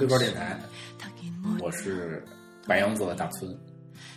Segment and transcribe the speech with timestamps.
[0.00, 0.58] 微博电台，
[1.60, 2.22] 我是
[2.66, 3.58] 白羊座的大村，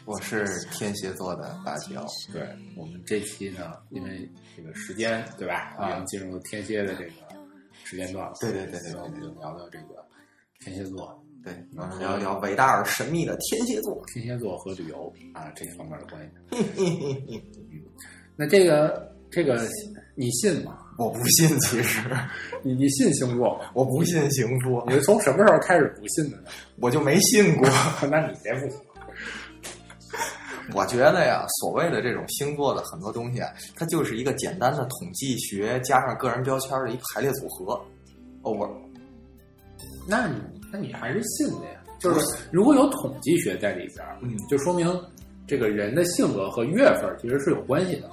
[0.05, 2.05] 我是天蝎座的大乔。
[2.33, 2.41] 对
[2.75, 7.11] 我们这期呢，因为这个时间对吧，已经进入天蝎的这个
[7.83, 8.33] 时间段了。
[8.41, 10.05] 对对对对我们就聊聊这个
[10.59, 14.03] 天蝎座，对，我们聊一聊伟大而神秘的天蝎座。
[14.13, 17.41] 天蝎座和旅游啊这方面的关系。
[18.35, 19.67] 那这个这个
[20.19, 20.77] 你信吗？
[20.97, 22.01] 我不信，其实
[22.61, 23.71] 你你信星座吗？
[23.73, 26.49] 我不信星座，你是从什么时候开始不信的呢？
[26.81, 27.69] 我就没信过。
[28.11, 28.77] 那你这不行。
[30.75, 37.79] 我觉得呀，所谓的这种星座的很多东西啊，它就是一个简单的统计学加上个人标签的一个排列组合。
[38.43, 38.69] over，
[40.05, 40.35] 那你
[40.69, 41.79] 那你还是信的呀？
[41.97, 44.85] 就是如果有统计学在里边，嗯，就说明
[45.47, 48.09] 这个人的性格和月份其实是有关系的，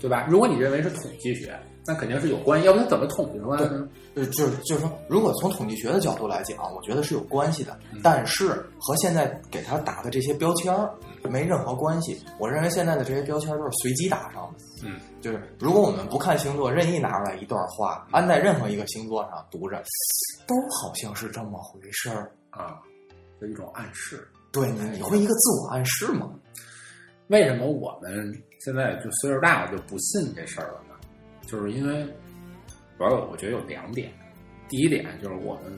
[0.00, 0.26] 对吧？
[0.28, 3.88] 如果你认为是统计学，那肯定是有关系，要不然怎么统计出来呢？
[4.14, 12.20] 呃，就是就是说，如果从统计学的角度来讲，我觉得是有关系的，但是和现在给他打的这些标签儿没任何关系。
[12.38, 14.64] 我认为现在的这些标签都是随机打上的。
[14.84, 19.82] 嗯，就是如果我们不看星座，任意拿出来一段话，安在任何一个星座上读着，
[20.46, 22.32] 都好像是这么回事儿。
[22.50, 22.78] 啊，
[23.40, 24.26] 的一种暗示。
[24.52, 26.28] 对你，你会一个自我暗示吗？
[27.30, 30.94] 为什么我们现在就岁数大了就不信这事儿了呢？
[31.46, 32.04] 就是因为
[32.98, 34.10] 主要我觉得有两点。
[34.68, 35.72] 第一点就是我们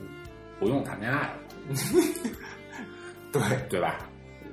[0.59, 1.33] 不用谈恋爱了，
[3.31, 3.97] 对，对吧？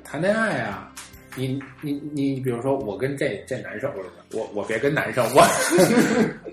[0.04, 0.90] 谈恋爱啊，
[1.36, 3.92] 你你你，比如说我跟这这男生，
[4.32, 5.42] 我我别跟男生，我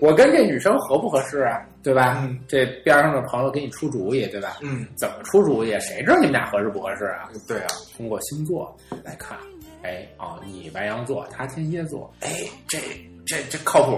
[0.06, 1.60] 我跟这女生合不合适啊？
[1.82, 2.18] 对吧？
[2.26, 4.58] 嗯这边上的朋友给你出主意，对吧？
[4.62, 5.70] 嗯，怎么出主意？
[5.80, 7.28] 谁知道你们俩合适不合适啊？
[7.46, 9.38] 对啊，通过星座来看，
[9.88, 12.28] 哎哦，你白羊座，他天蝎座，哎，
[12.68, 12.78] 这
[13.26, 13.96] 这这靠谱，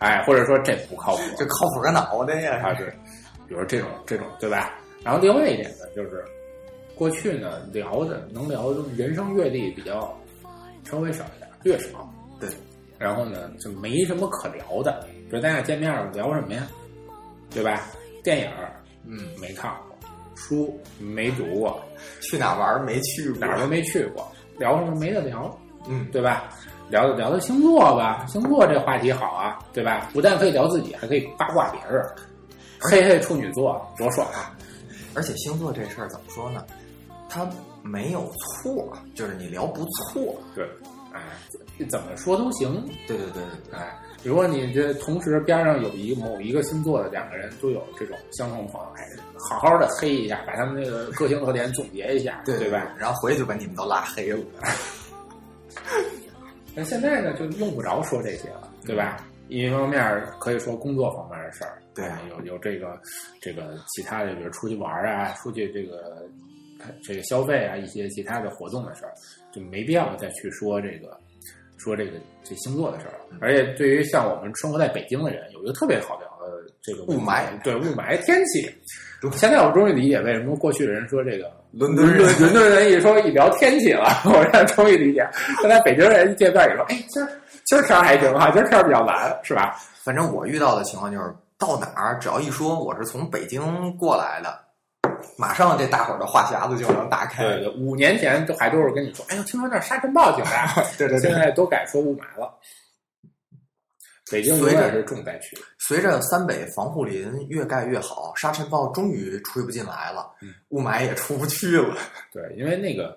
[0.00, 2.56] 哎，或者说这不靠谱，这靠谱个脑袋呀！
[2.64, 2.86] 啊，对，
[3.46, 4.72] 比如这种这种，对吧？
[5.04, 6.24] 然后另外一点呢，就是
[6.94, 10.18] 过去呢聊的能聊的人生阅历比较
[10.84, 12.48] 稍微少一点，略少，对。
[12.98, 16.66] 然后呢，就没什么可聊的，比如咱俩见面了聊什么呀？
[17.50, 17.82] 对吧？
[18.24, 19.96] 电影儿嗯，没看过，
[20.34, 21.80] 书没读过，
[22.20, 25.56] 去哪玩儿没去过，哪儿都没去过，聊什么没得聊，
[25.88, 26.50] 嗯，对吧？
[26.90, 30.08] 聊聊聊星座吧，星座这话题好啊，对吧？
[30.12, 32.02] 不但可以聊自己，还可以八卦别人。
[32.80, 34.56] 嘿嘿，处女座多爽啊！
[35.14, 36.64] 而且星座这事儿怎么说呢？
[37.28, 37.46] 它
[37.82, 38.30] 没有
[38.62, 40.34] 错，就是你聊不错。
[40.54, 40.64] 对，
[41.12, 41.20] 哎，
[41.90, 42.88] 怎么说都行。
[43.06, 49.06] 对对对对哎，如果你这同时边上有一个某一个星座的两个人都有这种相同朋友，哎，
[49.38, 52.94] 好好的黑一下，把他们那个个性特点总结一下， 对对吧？？
[52.98, 54.40] 然后回去就把你们都拉黑了。
[56.74, 59.24] 那现在呢，就用不着说这些了，对吧？
[59.48, 63.00] 一方面可以说工作方面的事儿，对啊有有这个
[63.40, 66.28] 这个其他的，比如出去玩儿啊，出去这个
[67.02, 69.14] 这个消费啊，一些其他的活动的事儿，
[69.50, 71.18] 就没必要再去说这个
[71.78, 72.12] 说这个
[72.44, 73.14] 这星座的事儿。
[73.40, 76.52] 而且对于像我们生活在北京的人，有一个特别好聊的
[76.82, 78.68] 这个雾霾，对 雾霾天气。
[79.32, 85.28] 现在我终于理解为什么过去的人说这个 伦敦人伦敦人一说一聊天气了， 我现在终于理解。
[85.60, 87.28] 现在北京人一见面也说，哎，今儿
[87.66, 89.76] 今儿天儿还行啊，今儿天儿比较蓝，是吧？
[90.04, 94.58] 反正我遇到的情况就是，到哪儿只要一说我是从北京过来的，
[95.38, 97.44] 马上这大伙儿的话匣子就能打开。
[97.44, 102.58] 对，五年前都还都是跟你说，哎呦，听说那儿沙尘暴挺大，对对现在都改说雾霾了。
[104.30, 105.56] 北京永远是重灾区。
[105.78, 111.96] 随着三北防护林越盖越好，沙尘暴终于吹不进来了，嗯雾霾也出不去了。
[112.30, 113.16] 对，因为那个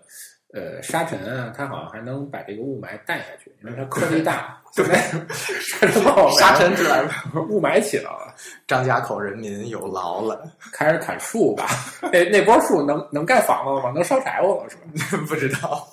[0.53, 4.57] 呃沙尘啊，它好像还能把这个雾霾带下去，因为它颗粒大。
[4.73, 4.85] 对
[5.59, 7.11] 沙尘暴沙尘之来了，
[7.49, 8.33] 雾霾起来了，
[8.65, 10.49] 张家口人民有劳了。
[10.71, 11.67] 开始砍树吧。
[12.11, 13.91] 那那波树能能盖房子了吗？
[13.93, 15.23] 能烧柴火了是吧？
[15.27, 15.85] 不知道，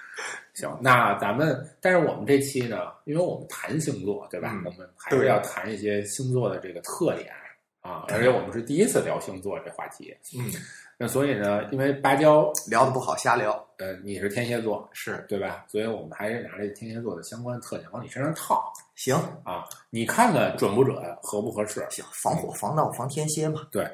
[0.54, 4.50] 行，那咱们，但是我们这期呢，因为我们谈星座，对吧？
[4.54, 7.30] 嗯我们还是要谈一些星座的这个特点
[7.82, 10.50] 啊，而且我们是第一次聊星座这话题，嗯，
[11.02, 15.64] 那所以呢，因为芭蕉，聊的不好瞎聊，呃，你是天蝎座，是对吧？
[15.66, 21.84] 所以我们还是拿这天蝎座的相关特点往你身上套行啊，你看看准不准，合不合适？
[21.90, 23.84] 行，防火防盗防天蝎嘛，对，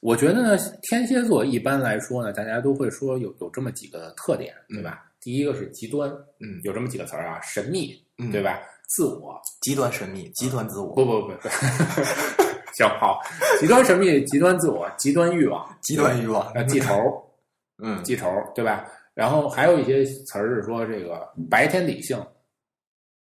[0.00, 5.04] 我觉得呢，天蝎座一般来说呢，大家都会说有有这么几个特点，对吧？
[5.20, 6.10] 第一个是极端，
[6.40, 8.58] 嗯，有这么几个词儿啊，神秘，嗯对吧？
[8.88, 11.34] 自我，极端神秘，极端自我，不不不，
[12.68, 13.20] 不行好，
[13.58, 16.94] 极端神秘，极端自我，极端欲望，极端欲望，呃，记仇，
[17.82, 18.86] 嗯，记仇，对吧？
[19.14, 22.24] 然后还有一些词儿是说这个白天理性，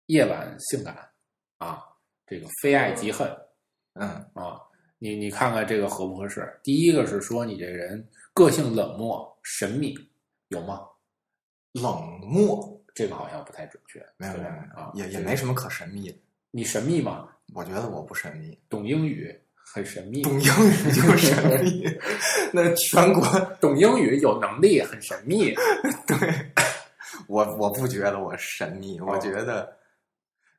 [0.06, 0.94] 夜晚性感
[1.58, 1.82] 啊，
[2.26, 3.28] 这个非爱即恨
[3.94, 4.60] 嗯，啊，
[4.98, 6.48] 你你看看这个合不合适？
[6.62, 9.94] 第一个是说你这人个性冷漠、神秘，
[10.48, 10.87] 有吗？
[11.72, 14.04] 冷漠，这个好像不太准确。
[14.16, 14.48] 没有没有
[14.81, 16.19] 啊，也也没什么可神秘的。
[16.52, 17.28] 你神秘吗？
[17.55, 21.85] 我觉得我不神秘，懂英语很神秘，懂英语就神秘。
[22.52, 23.25] 那全国
[23.61, 25.55] 懂英语有能力很神秘。
[26.06, 26.17] 对，
[27.26, 29.76] 我我不觉得我神秘，哦我觉得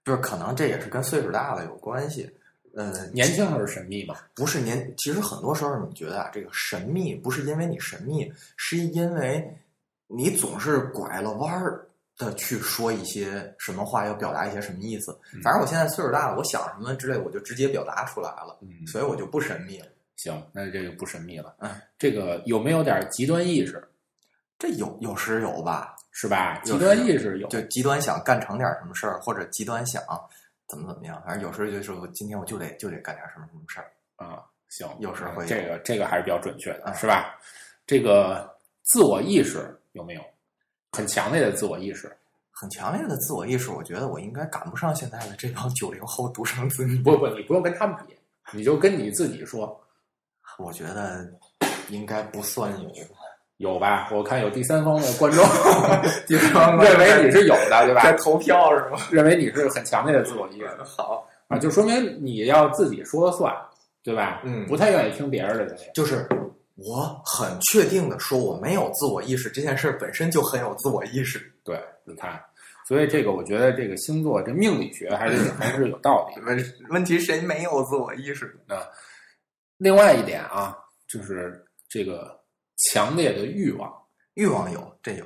[0.05, 2.29] 就是，可能这也是跟岁数大了有关系。
[2.73, 9.45] 呃，年轻时候神秘嘛，不是年，其实很多时候你觉得啊，这个神秘不是因为你神秘，是因为
[10.07, 11.85] 你总是拐了弯儿
[12.25, 15.11] 的去说一些什么话，要表达一些什么意思。
[15.33, 19.87] 嗯反正我现在岁数大了，我想什么之类，我就直接表达出来了，嗯，所以我就不神秘了。
[20.17, 21.55] 行，那这就不神秘了。
[21.59, 23.83] 嗯，这个有没有点极端意识？
[24.59, 26.61] 这有有时有吧，是吧？
[26.63, 30.03] 极端意识有，就极端想干成点什么事儿，或者极端想
[30.69, 33.91] 怎么怎么样，反正有时候就是我今天我就得就得干点什么什么事儿。
[34.17, 37.35] 啊，行，有时会有这个这个还是比较准确的，嗯是吧？
[37.87, 38.47] 这个
[38.83, 40.21] 自我意识有没有
[40.91, 42.11] 很强烈的自我意识？
[42.51, 46.97] 很强烈的自我意识，我觉得我应该赶不上现在的这帮九零后独生子女。
[47.01, 48.15] 不不，你不用跟他们比，
[48.51, 49.79] 你就跟你自己说，
[50.59, 51.25] 我觉得
[51.89, 52.91] 应该不算有，
[53.57, 54.09] 有吧？
[54.11, 55.43] 我看有第三方的观众
[56.27, 58.03] 第三方认为你是有的，对吧？
[58.03, 58.99] 在投票是吗？
[59.09, 63.51] 认为你是很强烈的自我意识 好，啊，就说明你要自己说了算，
[64.03, 64.41] 对吧？
[64.43, 65.75] 嗯不太愿意听别人的。
[65.95, 66.27] 就是
[66.75, 71.51] 我很确定的说我没有自我意识，这件事本身就很有自我意识。
[71.63, 72.41] 对，你看，
[72.87, 76.41] 所以这个我觉得这个星座这命理学还是还是有道理。
[76.45, 78.57] 问问题谁没有自我意识？
[79.77, 80.77] 另外一点啊，
[81.07, 82.39] 就是这个
[82.77, 83.91] 强烈的欲望，
[84.35, 85.25] 欲望有，这有。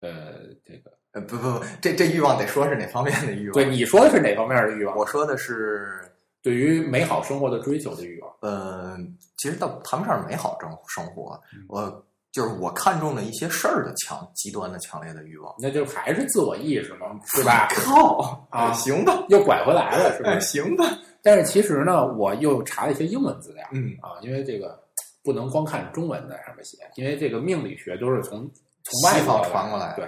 [0.00, 3.52] 呃，这个呃，不不不，这这欲望得说是哪方面的欲望？
[3.54, 4.96] 对你说的是哪方面的欲望？
[4.96, 6.00] 我说的是，
[6.44, 8.30] 对于美好生活的追求的欲望。
[8.42, 17.66] 嗯，其实倒谈不上美好生生活嗯，我就是我看中的一些事儿的强极端的强烈的欲望，那就还是自我意识嘛，是吧？
[17.74, 20.40] 靠啊行吧，又拐回来了，是吧哎，？
[20.40, 20.84] 行吧，
[21.22, 24.78] 但是其实呢，我又查了一些英文资料嗯啊，因为这个
[25.22, 28.40] 不能光看中文在上面写，因为这个命理学都是从
[28.82, 30.06] 从外方传过来对，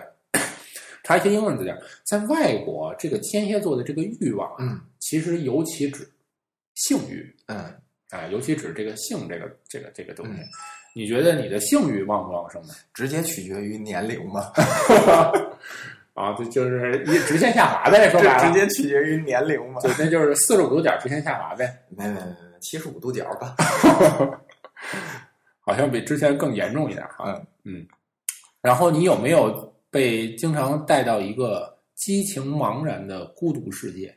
[1.02, 1.74] 查一些英文资料，
[2.04, 6.06] 在外国这个天蝎座的这个欲望啊，嗯其实尤其指
[6.76, 7.58] 性欲嗯，
[8.10, 10.40] 啊，尤其指这个性这个这个这个东西。
[10.40, 10.46] 嗯
[10.96, 12.72] 你觉得你的性欲旺不旺盛呢？
[12.94, 14.50] 直接取决于年龄嘛，
[16.16, 23.54] 啊，这就是一直线下滑呗，说白了， 直接取决于年龄嘛， 对那就是四十五度角直线下滑呗，没没没没，七十五度角吧，
[25.60, 27.26] 好像比之前更严重一点哈。
[27.26, 27.86] 嗯嗯，
[28.62, 34.15] 然后你有没有被经常带到一个激情茫然的孤独世界？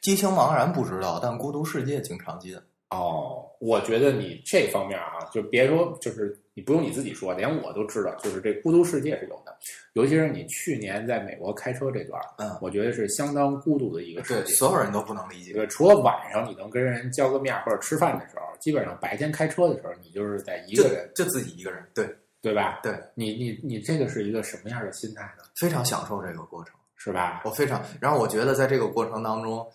[0.00, 2.56] 激情茫然不知道，但孤独世界经常进。
[2.90, 9.56] 哦，我觉得你这方面啊，就别说，就是你不用你自己说，连我都知道，就是这孤独世界是有的。
[9.94, 15.54] 尤其是你去年在美国开车这段，嗯，我觉得是相当孤独的一个世对，所有人都不能理解。
[15.54, 22.80] 对除了晚上你能跟人交个面或者吃饭的时候，基本上白天开车的时候，你就是在一个人，就自己一个人，对对吧？
[22.82, 25.44] 对，你你你这个是一个什么样的心态呢？
[25.56, 26.74] 非常享受这个过程。
[27.02, 27.42] 是吧？
[27.44, 29.66] 我非常，然后我觉得在这个过程当中，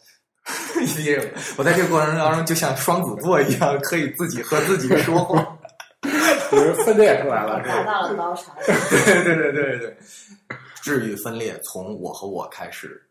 [1.58, 5.58] 我在这个过程当中就像双子座一样，可以自己和自己说话。
[6.50, 7.92] 就是分裂出来了，是达吧？
[7.92, 8.54] 到了高潮。
[8.66, 9.98] 对对对对对，
[10.82, 13.02] 治愈分裂从我和我开始，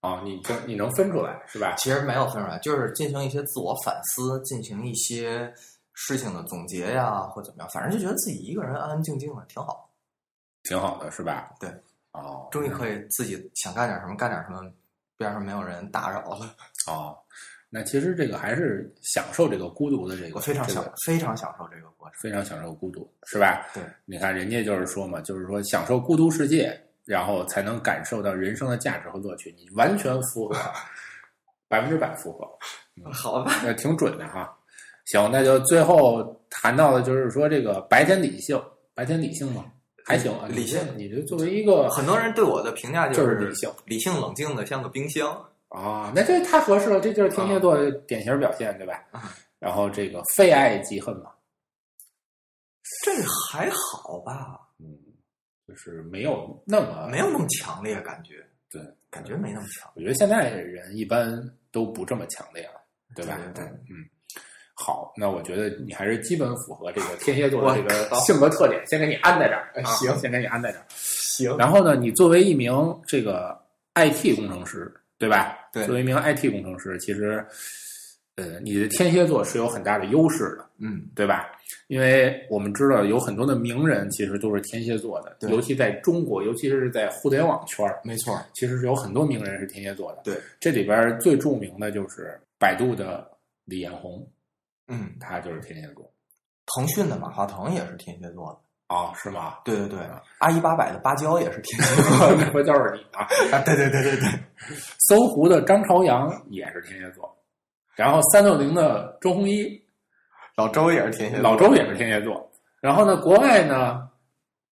[0.00, 1.74] 啊，你就你能分出来是吧？
[1.76, 5.52] 其实没有分出来，就是进行一些自我反思，进行一些
[5.92, 9.90] 事情的总结呀，或怎么样，反正就觉得自己一个人安安静静的挺好，
[10.62, 11.50] 挺好的，是吧？
[11.60, 11.68] 对，
[12.16, 14.62] 哦，终于可以自己想干点什么干点什么，
[15.16, 16.56] 边上没有人打扰了，
[16.86, 17.16] 哦，
[17.68, 22.16] 那其实这个还是享受这个孤独的这个，我非常享这个非常享受这个过程。
[22.18, 23.66] 非常享受孤独，是吧？
[23.74, 30.56] 对，你看人家就是说嘛，就是说享受孤独世界，然后才能感受到人生的价值和乐趣，你完全符合，
[31.68, 32.48] 百分之百符合，
[33.12, 34.56] 好吧，那挺准的哈。
[35.04, 38.60] 行，那就最后谈到的就是说这个白天理性，
[38.94, 39.64] 白天理性吗？
[40.06, 45.44] 还行啊，理性你就作为一个很多人对我的评价就是是理性理性冷静的像个冰箱。
[45.68, 49.02] 啊，那这太合适了，这就是天蝎座的典型表现，对吧？
[49.10, 51.32] 啊然后这个非爱即恨嘛，
[53.04, 53.12] 这
[53.50, 54.96] 还好吧，嗯，
[55.66, 58.34] 就是没有那么没有那么强烈感觉，
[58.70, 59.90] 对，感觉没那么强。
[59.96, 61.36] 我觉得现在的人一般
[61.72, 62.80] 都不这么强烈了，
[63.16, 63.36] 对吧？
[63.54, 64.06] 对嗯。
[64.78, 69.72] 好，那我觉得你还是基本符合这个天蝎座的这个性格特点，先给你安在这儿。
[69.82, 70.84] 啊行先给你安在这儿。
[70.90, 72.72] 行，然后呢，你作为一名
[73.06, 73.58] 这个
[73.94, 75.56] IT 工程师，对吧？
[75.72, 77.44] 对作为一名 IT 工程师，其实
[78.36, 81.48] 呃，你的天蝎座是有很大的优势的，嗯，对吧？
[81.88, 90.20] 因为我们知道有很多的名人其实都是天蝎座的，对尤其在中国，尤其是在互联网圈儿，没错，其实是有很多名人是天蝎座的。
[90.22, 93.26] 对，这里边最著名的就是百度的
[93.64, 94.26] 李彦宏，
[94.88, 96.10] 嗯，他就是天蝎座。
[96.66, 99.58] 腾讯的马化腾也是天蝎座的，哦，是吗？
[99.64, 99.98] 对对对，
[100.38, 103.26] 阿一八百的芭蕉也是天蝎 座那不就是你吗？
[103.52, 104.28] 啊，对对对对对，
[104.98, 107.36] 搜狐的张朝阳也是天蝎座，
[107.94, 109.80] 然后三六零的周鸿祎，
[110.56, 112.50] 老周也是天蝎，老周也是天蝎座。
[112.80, 114.08] 然后呢，国外呢，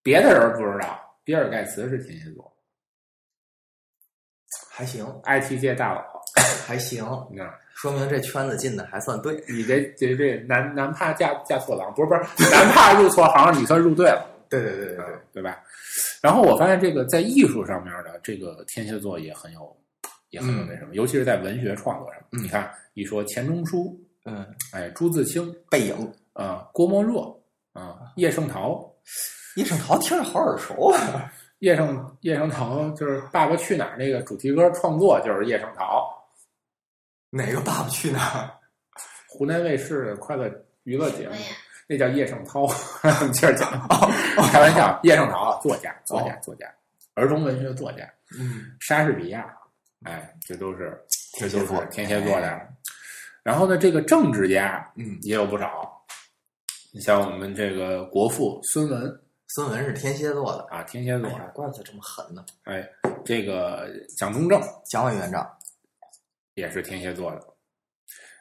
[0.03, 2.53] 别的人不知道，比尔盖茨是天蝎座
[4.71, 6.03] 还行，，IT 界大佬。
[6.67, 9.35] 还行，你看，说明这圈子进的还算对。
[9.49, 15.05] 你这这这男男怕嫁嫁错郎，不是不是，男怕入错行，你算入对了，对对对对对
[15.35, 15.59] 对吧？
[16.23, 19.77] 然后我发现这个在艺术上面的这个天蝎座也很有，
[20.31, 22.21] 也很有那什么，尤其是在文学创作上。
[22.33, 27.41] 嗯你看，一说钱钟书，嗯，哎，朱自清，背影，啊，郭沫若，
[27.73, 28.85] 啊，叶圣陶，
[29.57, 31.33] 叶圣陶听着好耳熟啊。
[31.61, 36.04] 叶圣叶圣陶就是《爸爸去哪儿》那个主题歌创作就是叶圣陶，
[37.35, 38.51] 哪个爸爸去哪儿？
[39.29, 40.49] 湖南卫视的快乐
[40.85, 41.35] 娱乐节目，
[41.89, 42.65] 那叫叶圣涛，
[43.35, 43.89] 接着讲，
[44.53, 46.73] 开玩笑，叶圣陶作家，作家，作家，
[47.15, 49.53] 儿童文学作家，嗯，莎士比亚，
[50.05, 50.97] 哎，这都是
[51.37, 52.61] 这都天蝎座是天蝎座的。
[53.43, 55.93] 然后呢，这个政治家嗯，也有不少，
[56.93, 60.65] 你像我们这个国父孙文孙文是天蝎座的。
[60.71, 62.47] 啊，天蝎座怪不得这么狠呢。
[62.63, 62.89] 哎，
[63.25, 65.45] 这个蒋中正蒋委员长，
[66.55, 67.43] 也是天蝎座的，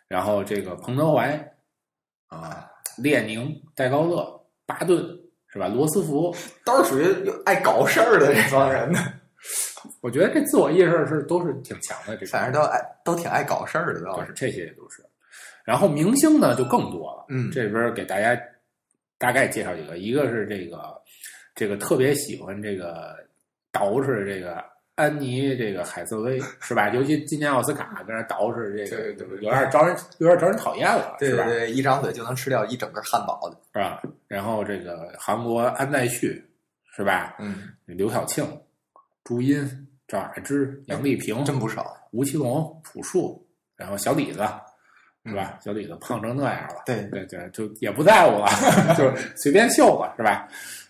[0.07, 1.31] 然后这个彭德怀
[2.27, 4.99] 啊，列宁、戴高乐、巴顿
[5.47, 5.67] 是吧？
[5.67, 8.99] 罗斯福，都是属于爱搞事儿的这帮人呢。
[10.01, 14.31] 我觉得这自我意识是都是挺强的，这反正都爱都挺爱搞事儿的，倒是。
[14.33, 15.03] 这些也都是。
[15.65, 18.39] 然后明星呢就更多了，嗯这边给大家
[19.17, 21.01] 大概介绍几个，一个是这个
[21.53, 23.15] 这个特别喜欢这个
[23.71, 24.63] 捯饬这个
[24.95, 26.89] 安妮这个海瑟薇是吧？
[26.89, 31.43] 尤其今年奥斯卡跟那捯饬这个，有点招人有点招人讨厌了，是吧？
[31.45, 33.57] 对对对，一张嘴就能吃掉一整个汉堡的。
[33.73, 34.01] 是吧？
[34.27, 36.43] 然后这个韩国安在旭
[36.95, 37.35] 是吧？
[37.39, 38.45] 嗯，刘晓庆、
[39.23, 41.97] 朱茵、赵雅芝、杨丽萍、真不少。
[42.11, 43.43] 吴奇隆、朴树，
[43.75, 44.47] 然后小李子
[45.25, 45.57] 是吧？
[45.59, 48.47] 小李子胖成那样了，对对对，就也不在乎了，
[48.95, 50.47] 就随便秀吧，是吧？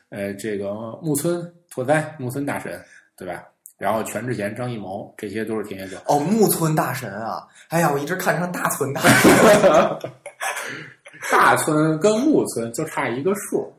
[0.09, 2.77] 呃，这个木村拓哉、木村大神，
[3.15, 3.45] 对吧？
[3.77, 5.99] 然后全智贤、张艺谋，这些都是天蝎座。
[6.07, 7.47] 哦，木村大神啊！
[7.69, 9.31] 哎呀，我一直看成大村大神。
[11.31, 13.73] 大村跟木村就差一个数，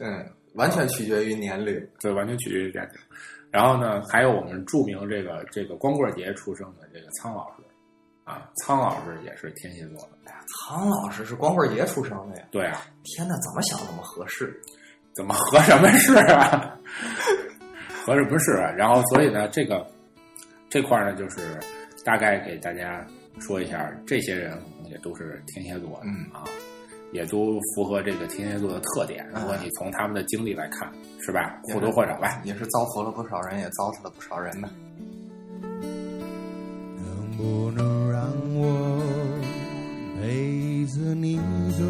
[0.00, 1.88] 嗯，完全取决于年龄。
[2.00, 2.98] 对完全取决于年龄。
[3.50, 7.62] 然后呢，还有我们著名这个这个光棍节出生的这个苍老师，
[8.24, 10.32] 啊，苍老师也是天蝎座的。
[10.68, 12.44] 苍老师是光棍节出生的呀！
[12.50, 14.58] 对啊，天哪，怎么想怎么合适？
[15.14, 16.78] 怎么合什么适啊？
[18.04, 18.70] 合着不是啊？
[18.76, 19.86] 然后所以呢，这个
[20.68, 21.58] 这块儿呢，就是
[22.04, 23.06] 大概给大家
[23.38, 24.58] 说一下，这些人
[24.90, 26.44] 也都是天蝎座的，嗯啊，
[27.12, 29.26] 也都符合这个天蝎座的特点。
[29.34, 30.90] 如果你从他们的经历来看，
[31.20, 31.60] 是吧？
[31.72, 32.40] 或多或少吧。
[32.44, 34.68] 也是造福了不少人，也糟蹋了不少人呢。
[36.96, 38.22] 能不能让
[38.54, 39.00] 我
[40.20, 41.36] 陪着你
[41.78, 41.84] 走？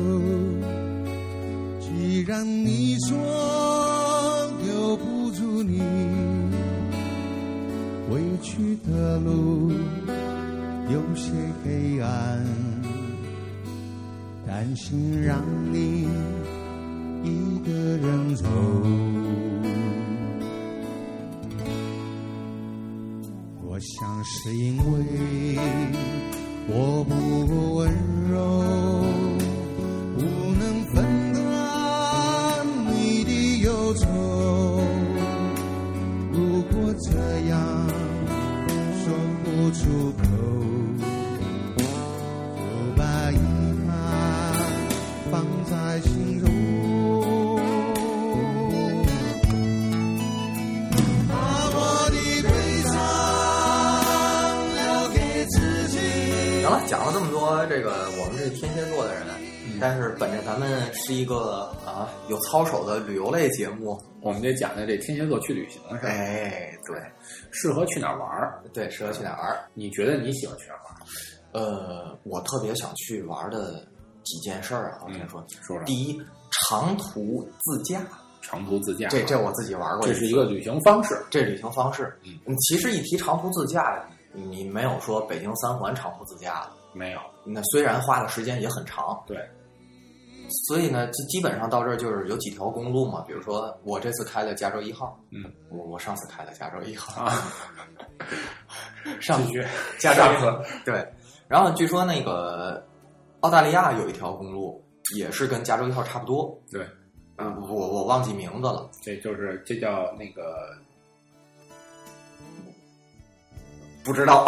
[1.80, 3.16] 既然你说
[5.62, 5.80] 你，
[8.08, 9.70] 回去的路
[10.90, 11.32] 有些
[11.64, 12.44] 黑暗，
[14.46, 16.08] 担心让你
[17.22, 18.44] 一个人走。
[23.62, 25.58] 我想是因为
[26.68, 27.14] 我不
[27.46, 27.90] 够温
[28.30, 28.36] 柔，
[61.10, 66.96] 是一个啊有操守的旅游类节目，我们得讲讲这天蝎座去旅行是吧，哎，对
[67.50, 68.62] 适合去哪儿玩儿？
[68.72, 69.64] 对，适合去哪儿玩儿？
[69.74, 71.00] 你觉得你喜欢去哪儿玩儿？
[71.50, 73.84] 呃，我特别想去玩的
[74.22, 75.84] 几件事儿啊，我先说，说说。
[75.84, 78.00] 第一，长途自驾，
[78.40, 81.20] 长途自驾，这这我自己玩过，这是一个旅行方式。
[81.28, 82.16] 这旅行方式。
[82.22, 84.00] 嗯嗯，其实一提长途自驾，
[84.32, 89.36] 你没有说北京三环长途自驾的，没有，那虽然花的时间也很长，对，
[90.66, 97.32] 所以呢，基基本上到这儿就是有几条公路嘛，比如说我这次开了加州一号，嗯，我我上次开了加州一号，啊，
[99.20, 99.64] 上继续
[99.98, 101.06] 加上次对，
[101.48, 102.84] 然后据说那个
[103.40, 104.84] 澳大利亚有一条公路
[105.16, 106.86] 也是跟加州一号差不多，对，
[107.38, 110.76] 嗯，我我忘记名字了，这就是这叫那个
[114.04, 114.46] 不知道，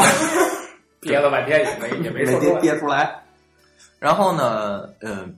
[1.01, 2.61] 憋了半天也没也没说出憋来。
[2.61, 3.23] 憋出来。
[3.99, 5.37] 然后呢，嗯，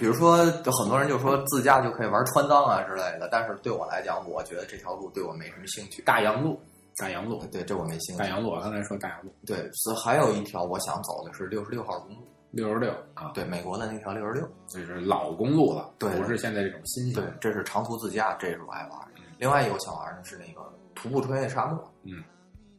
[0.00, 6.00] 比如说，有很多人就说自驾就可以玩川藏啊之类的，但是对我来讲，我觉得这条路对我没什么兴趣。
[6.00, 6.58] 大洋路，
[6.96, 8.26] 大洋路，对，这我没兴趣大。
[8.26, 14.48] 洋路，我刚才说大洋路对，所以还有一条我想走的是六十六号公路，六十六啊，对，美国的那条六十六。
[14.66, 18.98] 这是老公路了，对不是现在这种新型。，对这是长途自驾，这是我爱玩。
[19.36, 20.62] 另外一个我想玩的是那个
[20.94, 21.92] 徒步穿越沙漠。
[22.04, 22.24] 嗯，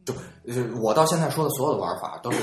[0.06, 0.14] 就
[0.44, 2.40] 就是我到现在说的所有的玩法都是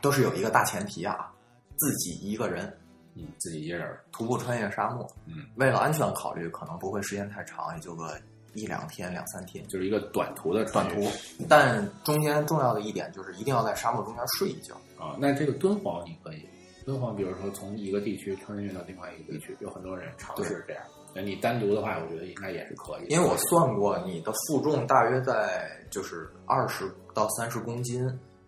[0.00, 1.32] 都是有一个大前提啊，
[1.76, 2.72] 自己一个人
[3.14, 5.06] 嗯，自己一个人，徒步穿越沙漠。
[5.26, 8.18] 嗯，为了安全考虑，可能不会时间太长，也就个
[8.54, 11.08] 一两天、两三天就是一个短途的短途。
[11.48, 14.74] 但中间重要的一点就是一定要在沙漠中间睡一觉。
[14.98, 16.48] 啊，那这个敦煌你可以，
[16.84, 20.82] 敦煌比如说从一个地区穿越到另外一个地区，有很多人尝试这样。
[21.12, 23.06] 那你单独的话，我觉得应该也是可以。
[23.08, 28.06] 因为我算过，你的负重大约在就是二十到三十公斤，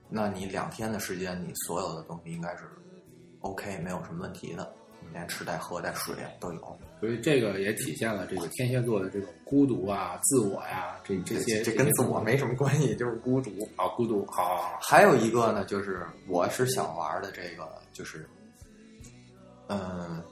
[0.09, 2.63] 那你两天的时间，你所有的东西应该是
[3.43, 4.73] OK，没有什么问题的，
[5.13, 6.79] 连吃带喝带水都有。
[7.01, 13.51] 所以这个也体现了这个天蝎座的这种孤独啊、自我呀、这这些这跟自我没什么关系，就是孤独。
[13.77, 18.29] 啊，孤独，好好好，还有一个呢，就是我是想玩的这个，就是
[19.69, 20.23] 嗯，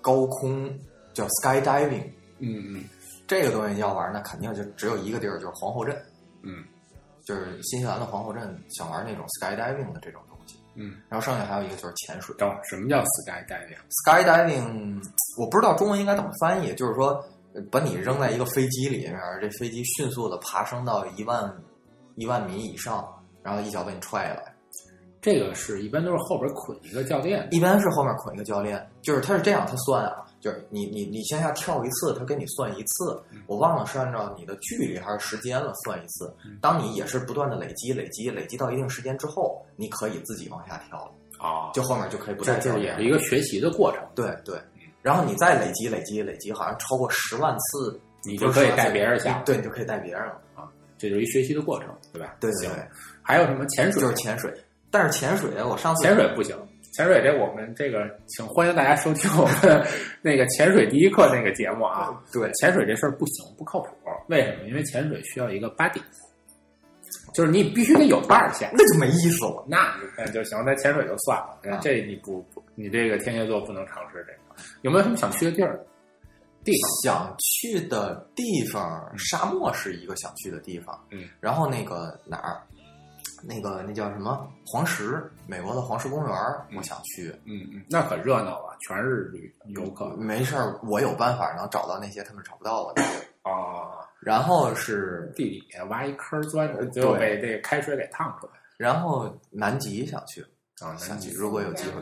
[0.00, 0.70] 高空
[1.12, 2.84] 叫 skydiving 嗯嗯
[3.26, 5.94] 这个东西要玩，那肯定就只有一个地儿，就是皇后镇。
[6.42, 6.64] 嗯
[7.24, 10.33] 就是新西兰的皇后镇，想玩那种 skydiving 的这种东西。
[10.74, 12.34] 嗯，然后剩下还有一个就是潜水。
[12.36, 15.02] 等会儿什么叫 skydiving？skydiving
[15.38, 21.50] 我不知道中文应该怎么翻译，就是说呃把你扔在一个飞机里面，这飞机迅速的爬升到一万
[22.16, 23.06] 一万米以上，
[23.42, 24.54] 然后一脚把你踹下来。
[25.20, 36.30] 这个是一般都是后边捆一个教练，一般是后面捆一个教练，就是他是这样，他算啊，就是你你你向下跳一次，他给你算一次，我忘了是按照你的距离还是时间了算一次。
[36.60, 41.12] 当你也是不断的累积累积累积到一定时间之后，你可以自己往下跳了，
[41.48, 44.60] 啊，就后面就可以不这带教练了就是也是一个学习的过程，对对，
[45.00, 50.68] 然后你再累积累积累积，好像超过十万次，你就可以带别人下，对，你就可以带别人了啊。
[50.98, 52.36] 这就是一学习的过程，对吧？
[52.38, 52.86] 对对对，
[53.22, 54.02] 还有什么潜水？
[54.02, 54.52] 就是潜水。
[54.90, 56.54] 但是潜水，我上次潜水不行，
[56.94, 59.84] 潜水这我们这个，请欢迎大家收听我们
[60.22, 62.22] 那个潜水第一课那个节目啊。
[62.32, 63.88] 对潜水这事儿不行，不靠谱。
[64.28, 64.68] 为什么？
[64.68, 66.00] 因为潜水需要一个 buddy，
[67.34, 68.70] 就是你必须得有伴儿下。
[68.72, 69.64] 那就没意思了。
[69.66, 71.58] 那那就行，那潜水就算了。
[71.68, 74.62] 啊这你不不，你这个天蝎座不能尝试这个。
[74.82, 75.84] 有没有什么想去的地儿？
[76.62, 76.90] 地方？
[77.02, 80.96] 想去的地方，沙漠是一个想去的地方。
[81.10, 82.62] 嗯，然后那个哪儿，
[83.46, 86.34] 那个那叫什么黄石，美国的黄石公园，
[86.76, 87.28] 我想去。
[87.44, 93.02] 嗯嗯，那可热闹了，全是旅游客没事儿，我有办法能找到那些他们找不到的。
[93.42, 94.00] 啊。
[94.24, 100.40] 然后是，地底下挖一坑钻着，结果被这开水给烫出来然后南极想去，
[100.80, 100.96] 啊！
[101.08, 102.00] 南极如果有机会。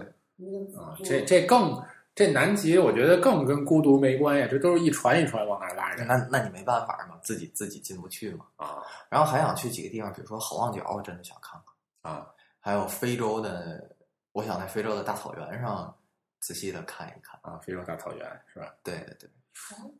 [0.76, 1.83] 啊，这这更
[2.14, 8.46] 这南极，我觉得更跟孤独没关系，这都是一船一船往那儿拉人那那你没办法嘛，自己自己进不去嘛。
[8.57, 12.12] 啊然后还想去几个地方，比如说好望角，我真的想看看。
[12.12, 12.27] 啊！
[12.59, 13.88] 还有非洲的，
[14.33, 15.94] 我想在非洲的大草原上
[16.40, 17.38] 仔细的看一看。
[17.42, 18.75] 啊，非洲大草原是吧？
[18.83, 19.31] 对对对，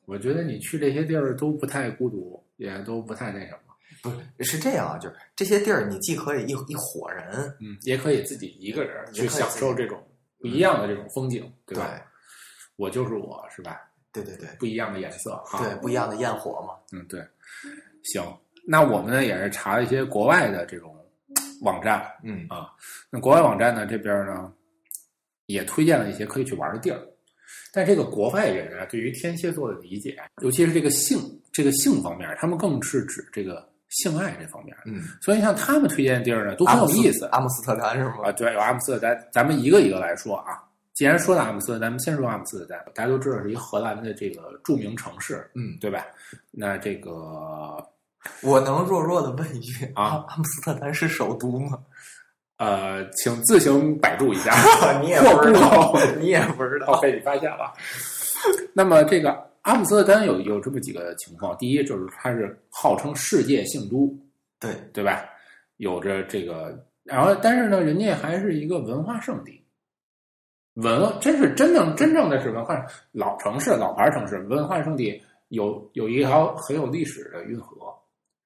[0.05, 10.03] 我觉得你去这些地儿都不太孤独，也都不太那什么，不是是这样啊，就是这些地儿你既可以一一伙人，嗯，也可以自己一个人去享受这种
[10.43, 12.05] 不一样的这种风景，对对吧？
[12.77, 13.81] 我就是我，是吧？
[14.13, 16.75] 对对对不一样的颜色，哈对，不一样的焰火嘛。
[16.93, 17.25] 嗯，对，
[18.03, 18.23] 行。
[18.67, 20.95] 那我们呢也是查了一些国外的这种
[21.63, 22.71] 网站，嗯啊
[23.11, 24.53] 那国外网站呢这边呢
[25.47, 27.01] 也推荐了一些可以去玩的地儿，
[27.73, 31.19] 但这个国外人啊对于天蝎座的理解，尤其是这个性
[31.53, 38.15] 这个性方面，他们更是指这个性爱这方面，嗯，所以像他们推荐的地儿呢都很有意思阿姆斯特丹是吗？
[38.25, 38.33] 啊。
[38.33, 40.63] 对，有阿姆斯特丹，咱们一个一个来说啊。
[40.95, 46.05] 既然说到阿姆斯特丹，咱们先说阿姆斯特丹，大家都知道是一个荷兰的这个著名城市，嗯，对吧？
[46.51, 47.13] 那这个
[48.43, 51.79] 我能弱弱的问一句啊，阿姆斯特丹是首都吗？
[52.59, 54.53] 呃，请自行百度一下，
[55.03, 56.93] 你也不知道，你也不知道。
[56.93, 57.73] 哦，被你发现了。
[58.73, 64.13] 那么这个阿姆斯特丹有有这么几个情况，第一就是它是号称世界性都，
[64.61, 65.25] 对，对吧？
[65.79, 69.65] 有着这个然后但是呢，人家还是一个文化圣地，
[70.75, 77.93] 文真是真正真正的是文化老城市、老牌城市，文化圣地有有一条很有历史的运河，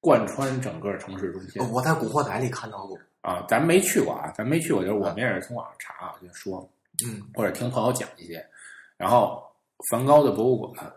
[0.01, 1.63] 贯穿整个城市中心。
[1.71, 2.99] 我在《古惑仔》里看到过。
[3.23, 6.71] 啊，咱没去过啊，咱没去过，就是我们也是从网上查啊，就说，
[7.05, 8.47] 嗯，或者听朋友讲一些。
[8.97, 9.43] 然后，
[9.91, 10.93] 梵高的博物馆，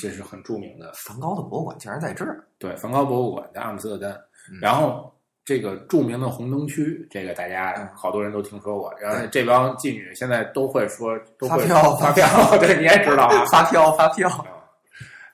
[0.00, 0.92] 这是很著名的。
[0.94, 2.44] 梵高的博物馆竟然在这儿？
[2.58, 4.10] 对，梵高博物馆在阿姆斯特丹。
[4.50, 5.10] 嗯然后，
[5.44, 8.92] 这个著名的红灯区，这个大家好多人都听说过。
[9.00, 12.26] 然后，这帮妓女现在都会说，都会发票发票，
[12.58, 14.28] 对，你也知道啊，发票，发票。
[14.28, 14.46] 啊，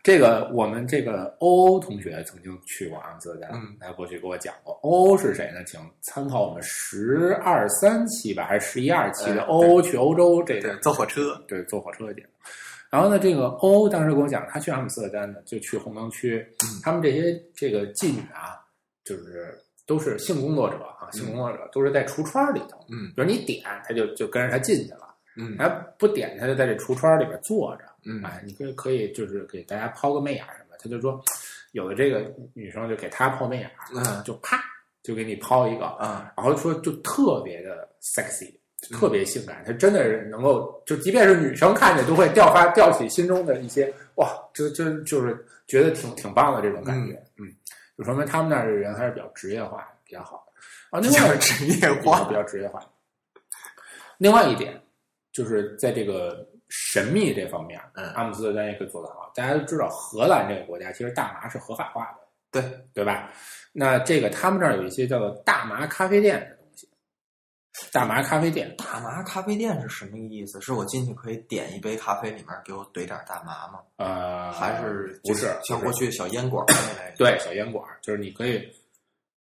[0.03, 4.79] 这个我们这个欧欧同学曾经去过阿姆斯特丹，嗯他过去给我讲过。
[4.83, 5.63] 欧欧是谁呢？
[5.65, 11.35] 请参考我们十二三期吧，还是十一二期的哎欧欧去欧洲这个对，坐火车。
[11.47, 12.29] 对坐火车的节目。
[12.91, 16.81] 然后呢，这个欧欧当时跟我讲，他去阿姆斯特丹呢，就去红灯区，嗯。
[16.83, 18.59] 他们这些这个妓女啊，
[19.05, 23.13] 就是都是性工作者啊，性工作者都是在橱窗里头，嗯。
[23.15, 25.57] 比如你点，他就就跟着他进去了，嗯。
[25.57, 27.85] 他不点，他就在这橱窗里边坐着。
[28.05, 28.23] 嗯。
[28.25, 31.23] 哎，你可以可以就是给大家抛个媚眼儿什么，他就说
[31.73, 34.61] 有的这个女生就给他抛媚眼儿，嗯就啪
[35.03, 38.53] 就给你抛一个，啊然后说就特别的 sexy，
[38.89, 47.47] 特别性感，他真的是能够就即便是女生看见都会掉发吊起心中的一些哇，就就就是觉得挺挺棒的这种感觉，嗯，
[47.97, 50.47] 就说明他们那儿的人还是比较职业化，比较好。
[50.91, 52.81] 啊，另外职业化比较职业化。
[54.19, 54.81] 另外一点
[55.33, 59.31] 就是在这个神秘这方面，嗯阿姆斯特丹也可以做得好。
[59.35, 62.07] 大家都知道，荷兰这个国家其实大麻是合法化
[62.53, 63.31] 的，对对吧？
[63.73, 66.59] 那这个他们这儿有一些叫做大麻咖啡店
[67.93, 70.61] 大麻咖啡店，大麻咖啡店是什么意思？
[70.61, 73.81] 是我进去可以点一杯咖啡，里面给我怼点大麻吗？
[73.97, 77.15] 呃，还是不是像过去小烟馆 儿那类？
[77.17, 78.63] 对小烟馆儿，就是你可以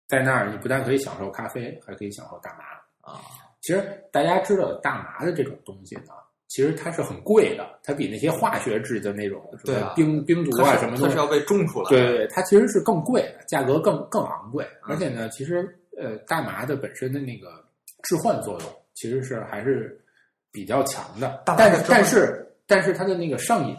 [0.08, 3.12] 在那儿，你不但可以享受咖啡，还可以享受大麻。
[3.12, 3.22] 啊，
[3.62, 6.14] 其实大家知道大麻的这种东西呢，
[6.48, 11.90] 其实它是很贵的，它比那些化学制的那种什对冰冰毒啊什么它是要被种出来。
[11.90, 14.66] 对对对，它其实是更贵的，价格更更昂贵。
[14.66, 15.68] 嗯而且呢，其实
[15.98, 17.64] 呃，大麻的本身的那个
[18.06, 20.00] 致幻作用其实是还是
[20.52, 23.76] 比较强的，大麻但是但是但是它的那个上瘾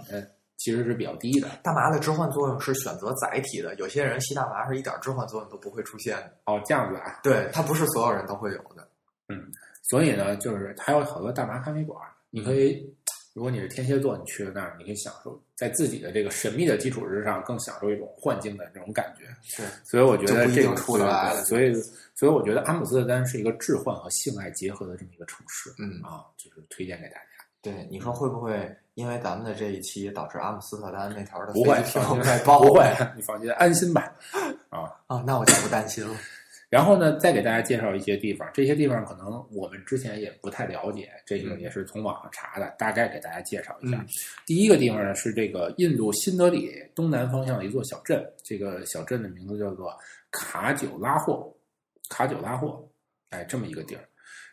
[0.59, 1.49] 其实是比较低的。
[1.63, 6.33] 大麻的置换作用是选择载体的，有些人吸大麻是一点置换作用都不会出现的。
[6.47, 8.89] 哦，这样子啊，对，它不是所有人都会有的。
[9.29, 9.43] 嗯
[9.83, 12.93] 所以呢，就是还有好多大麻咖啡馆，你可以，
[13.37, 19.25] 如果你是天蝎座，你去了那儿，你可以享受在自己的这个神秘的基础之上，更享受一种幻境的这种感觉。
[19.59, 21.71] 对，所以我觉得这个出得来了所以
[22.15, 27.27] 所以我觉得阿姆斯特丹是一个置换和性爱结合的这么一个城市嗯，啊，就是推荐给大家。
[27.61, 32.61] 对，你说会不会因为咱们的这一期导致阿姆斯特丹那条的不会，票放心 卖爆？
[32.61, 34.11] 不会，你放心，安心吧。
[34.71, 36.17] 啊啊，那我就不担心了。
[36.69, 43.97] 然后呢，再给大家介绍一些地方，这些地方可能我们之前也不太了解，这个嗯也是从网上查的，大概给大家介绍一下。
[43.99, 44.07] 嗯
[44.45, 49.97] 第一个地方呢是这个印度新德里东南方向的一座小镇，这个小镇的名字叫做
[50.31, 51.55] 卡久拉霍，
[52.09, 52.89] 卡久拉霍，
[53.31, 54.05] 哎，这么一个地儿。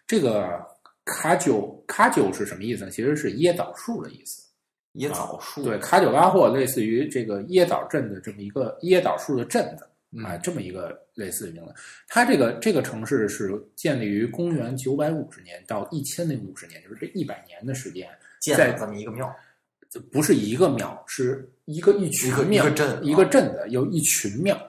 [0.06, 0.64] 这个
[1.06, 2.92] 卡久卡久是什么意思呢？
[2.92, 4.44] 其实是椰枣树的意思。
[4.96, 9.90] 椰枣树，对，卡久拉霍类似于这个椰枣镇的这么一个椰枣树的镇子。
[10.16, 11.74] 嗯啊，这么一个类似于名字。
[12.08, 18.10] 它这个这个城市是建立于公元九百五十年到一千零五十年，就是这一百年的时间，
[18.42, 19.34] 建了这么一个庙。
[20.12, 24.60] 不是一个庙，是一个一群庙，一个镇一个镇子有一群庙，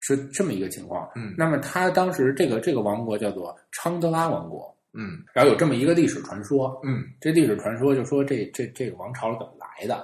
[0.00, 1.06] 是这么一个情况。
[1.14, 9.96] 嗯那么他当时这个这个王国叫做昌德拉王国，嗯然后有这么一个历史传说，嗯这历史传说就说这这这个王朝是怎么来的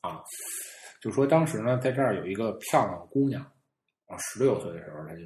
[0.00, 0.20] 啊？
[1.00, 3.46] 就说当时呢，在这儿有一个漂亮的姑娘，
[4.06, 5.20] 啊，十六岁的时候，他就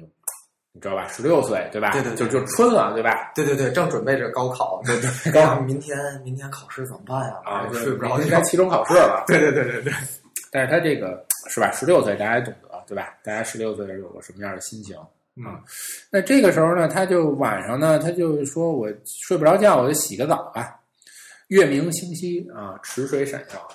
[0.73, 1.91] 你知道吧，十六岁对吧？
[1.91, 3.31] 对对对就就春了对吧？
[3.35, 7.35] 对对对，正准备着高考，对对， 高考明天明天考试怎么办呀？
[7.45, 8.23] 啊，睡不着觉。
[8.23, 9.23] 应该期中考试了。
[9.27, 9.93] 对对对对对，
[10.51, 11.71] 但是他这个是吧？
[11.71, 13.13] 十六岁大家也懂得对吧？
[13.23, 14.95] 大家十六岁有个什么样的心情？
[15.37, 15.45] 嗯
[16.09, 20.77] 那这个时候呢，他就晚上呢，他就说我睡不着觉，我就洗个澡吧。
[21.47, 23.67] 月明星稀啊，池水闪耀，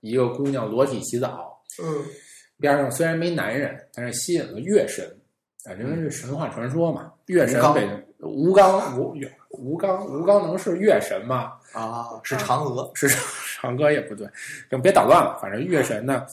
[0.00, 2.04] 一个姑娘裸体洗澡，嗯
[2.60, 5.04] 边上虽然没男人，但是吸引了月神
[5.64, 7.12] 啊，因为是神话传说嘛。
[7.26, 9.16] 月神被吴刚吴
[9.50, 11.52] 吴刚吴刚能是月神吗？
[11.72, 12.90] 啊，是嫦娥。
[12.94, 13.08] 是
[13.60, 14.28] 嫦娥也不对，
[14.70, 15.38] 就别捣乱了。
[15.40, 16.26] 反正月神呢，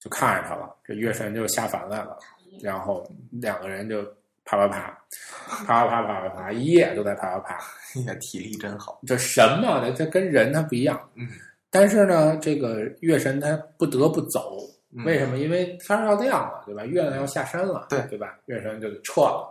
[0.00, 2.18] 就看着他了，这月神就下凡来了，
[2.62, 4.02] 然后两个人就
[4.44, 4.98] 啪啪啪，
[5.66, 7.58] 啪啪啪啪啪啪，一夜都在啪啪啪。
[7.94, 9.00] 你的体力真好。
[9.06, 11.00] 这神嘛，它它跟人他不一样。
[11.14, 11.28] 嗯
[11.70, 14.58] 但是呢，这个月神他不得不走，
[14.96, 15.38] 嗯为什么？
[15.38, 16.84] 因为天儿要亮了，对吧？
[16.84, 18.38] 月亮要下山了，对对吧？
[18.46, 19.50] 月神就撤了。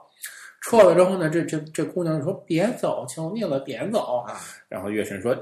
[0.62, 4.20] 撤了之后呢，这这这姑娘说别走，求你了，别走。
[4.26, 5.38] 啊然后月神说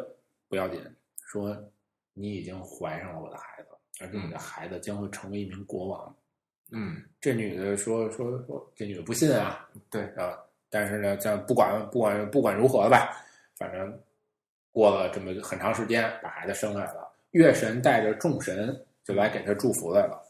[0.49, 0.81] 不要紧，
[1.27, 1.55] 说
[2.13, 3.69] 你已经怀上了我的孩子，
[4.03, 6.15] 而且你的孩子将会成为一名国王。
[6.71, 10.35] 嗯，这女的说说说，这女的不信啊，对啊，
[10.69, 13.15] 但是呢，咱不管不管不管如何吧，
[13.55, 14.01] 反正
[14.71, 17.07] 过了这么很长时间，把孩子生下来了。
[17.31, 20.21] 月神带着众神就来给他祝福来了，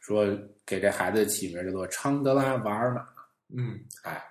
[0.00, 0.26] 说
[0.64, 3.06] 给这孩子起名叫做昌德拉瓦尔玛，
[3.54, 4.22] 嗯哎，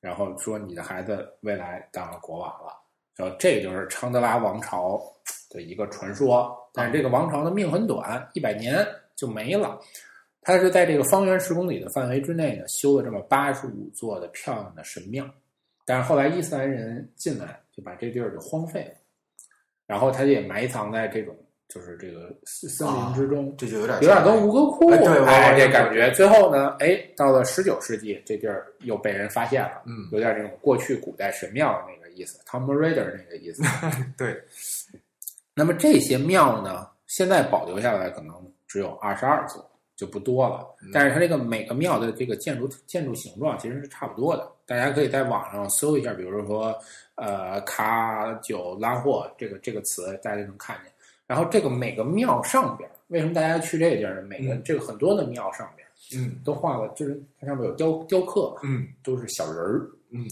[0.00, 2.72] 然后说你的孩子未来当了国王了，
[3.14, 5.00] 然后这就是昌德拉王朝
[5.50, 6.56] 的一个传说。
[6.72, 9.80] 但是这个王朝的命很短，一百年就没了。
[10.42, 15.28] 他是在这个方圆十公里的范围之内呢，修了这么八十五座的漂亮的神庙。
[15.84, 18.94] 但是后来伊斯兰人进来，就把这地儿就荒废了，
[19.86, 21.36] 然后他也埋藏在这种
[21.68, 23.54] 就是这个森森林之中。
[23.56, 26.10] 这就有点有点跟吴哥窟，哎这感觉。
[26.12, 33.62] 最后呢，哎，到了十九世纪，这地儿又被人发现了，嗯有点那种过去古代神庙的那个意思，Tomb Raider 那个意思。
[34.16, 34.40] 对，
[35.54, 38.34] 那么这些庙呢，现在保留下来可能
[38.66, 40.66] 只有二十二座，就不多了。
[40.82, 46.78] 嗯但是它这个每个庙的这个建筑建筑形状其实是差不多的，大家可以在网上搜一下，比如说
[47.16, 50.92] 呃卡九拉霍这个这个词，大家就能看见。
[51.26, 54.22] 然后这个每个庙上边，为什么大家去这个地儿呢？
[54.22, 59.90] 每个、嗯这个很多的庙上边嗯都画了，就是它上面有雕雕刻，嗯都是小人儿。
[60.10, 60.24] 嗯，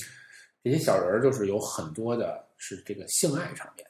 [0.62, 3.86] 这些小人儿就是有很多的是这个性爱场面。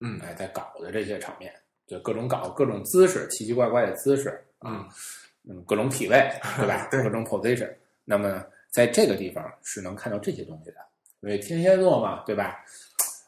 [0.00, 1.52] 嗯哎，在搞的这些场面，
[1.86, 4.28] 就各种搞各种姿势，奇奇怪怪的姿势
[4.58, 4.88] 啊，
[5.48, 6.86] 嗯，各种体位， 对吧？
[6.90, 7.72] 对各种 position。
[8.04, 10.76] 那么在这个地方是能看到这些东西的，
[11.20, 12.62] 因为天蝎座嘛，对吧？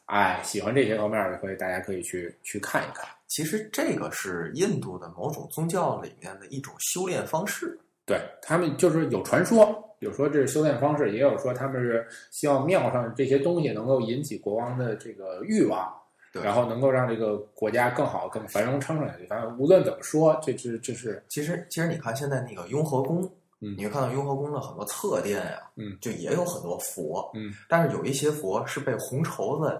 [0.09, 3.07] 哎，喜欢这些方面的，可以大家可以去去看一看。
[3.27, 7.79] 其实这个是印度的某种宗教里面的一种修炼方式。
[8.05, 15.87] 对他们就是有传说，有说这是修炼方式，也有说他们是希望庙上这些东西能够引起国王的这个欲望，
[16.33, 19.27] 对然后能够让这个国家更好、更繁荣昌盛下去。
[19.27, 23.21] 反正无论怎么说，这这这是其实，其实你看现在那个雍和宫，
[23.61, 29.79] 嗯你会看到雍和宫的很多侧殿呀，嗯，就也有很多佛，嗯，但是有一些佛是被红绸子把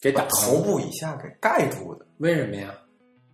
[0.00, 2.72] 给打头部以下给盖住的，为什么呀？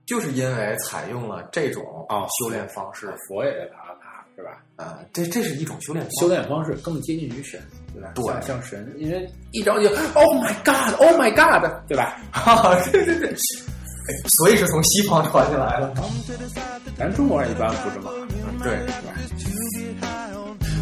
[0.07, 4.63] 就是因为采用了这种啊修炼方式，佛也在爬爬，是吧？
[4.77, 7.61] 啊，这这是一种修炼方式修炼方式更接近于神，
[7.95, 8.13] 对吧？
[8.15, 12.21] 对像像神，因为一着急，Oh my God，Oh my God，对吧？
[12.33, 15.95] 哈哈，对对对，哎所以是从西方传进来的，
[16.99, 18.11] 咱中国人一般不这么
[18.63, 19.15] 对，是吧？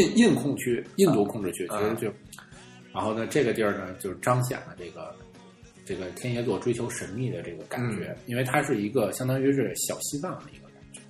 [0.00, 2.12] 印印控区、印度控制区，其嗯实就，
[2.92, 5.14] 然后呢，这个地儿呢，就是彰显了这个
[5.84, 11.00] 这个天蝎座追求神秘的这个感觉，因为它是一个相当于是小西藏的一个感觉。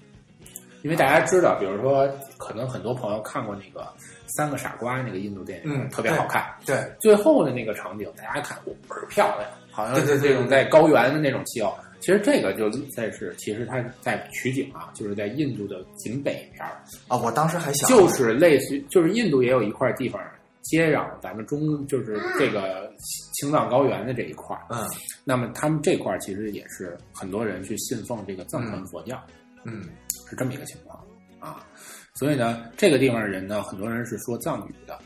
[0.83, 3.81] 因为大家知道，比如说，可能很多朋友看过那个
[4.27, 6.45] 《三个傻瓜》那个印度电影，嗯特别好看。
[6.65, 11.79] 对，最后的那个场景，大家看，哦倍儿漂亮，好像是这种在高原的那种气候。
[12.01, 20.21] 其实这个就在是，其实它在取景啊，就是在印度的景北边儿，啊，我当时还想，就是类似于，就是印度也有一块地方
[20.63, 22.93] 接壤咱们中，就是这个
[23.35, 24.67] 青藏高原的这一块儿。
[24.71, 24.87] 嗯
[25.23, 29.23] 那么他们这块儿其实也是很多人去信奉这个藏传佛教，
[29.65, 29.85] 嗯
[30.29, 30.99] 是这么一个情况
[31.39, 31.65] 啊。
[32.15, 34.99] 所以呢，这个地方的人呢，很多人是说藏语的，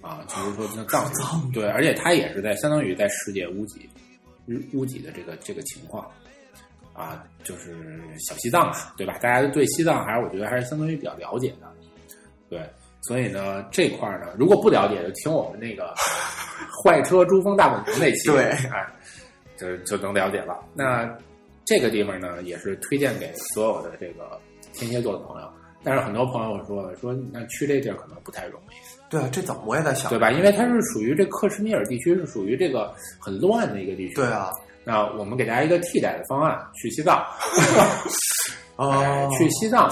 [0.00, 3.88] 啊，就是说那藏语， 对，而且它也是在相当于在世界屋脊
[4.72, 6.10] 屋脊的这个这个情况
[7.00, 7.74] 啊，就是
[8.18, 9.16] 小西藏嘛，对吧？
[9.20, 11.66] 大家对西藏还是我觉得还是相当于比较了解的，
[12.48, 12.60] 对，
[13.02, 15.94] 所以呢这块儿呢，如果不了解就听我们那个
[16.84, 18.86] 坏车珠峰大本营那期，对哎，
[19.56, 20.58] 就就能了解了。
[20.74, 21.08] 那
[21.64, 24.38] 这个地方呢，也是推荐给所有的这个
[24.72, 25.50] 天蝎座的朋友。
[25.82, 28.74] 但是很多朋友说说，那去这地儿可能不太容易，
[29.08, 30.30] 对啊，这怎么我也在想，对吧？
[30.30, 34.14] 因为它是属于这克什米尔地区，是属于这个很乱的一个地区。
[34.14, 34.50] 对啊，
[34.90, 37.24] 那我们给大家一个替代的方案，去西藏。
[38.74, 39.88] 哦哎， 去西藏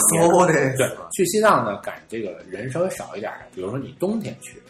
[0.76, 3.46] 对，去西藏呢，赶这个人稍微少一点儿。
[3.54, 4.61] 比如说你冬天去，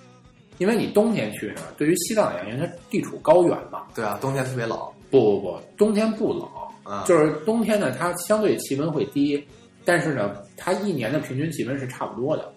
[0.59, 4.79] 因为你冬天去呢，对于西藏来讲，因为它地处高原嘛，对啊，冬天特别冷，
[5.11, 6.47] 不不不，冬天不冷，
[6.85, 9.43] 嗯，就是冬天呢，它相对气温会低，
[9.83, 12.53] 但是呢，它一年的平均气温是差不多的。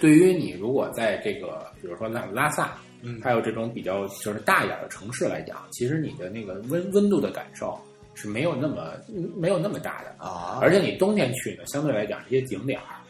[0.00, 7.78] 对于你如果在这个，比如说在拉萨，嗯还有这种比较就是大一点的城市来讲，其实你的那个温温度的感受
[8.14, 8.92] 是没有那么
[9.36, 10.24] 没有那么大的。
[10.24, 13.00] 啊，而且你冬天去呢，相对来讲这些景点儿、